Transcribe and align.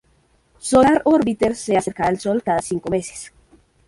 Solar 0.57 1.03
Orbiter 1.05 1.55
se 1.55 1.77
acercará 1.77 2.09
al 2.09 2.19
Sol 2.19 2.41
cada 2.41 2.63
cinco 2.63 2.89
meses. 2.89 3.31